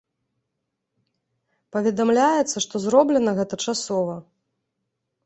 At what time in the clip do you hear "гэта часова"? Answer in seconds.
3.41-4.15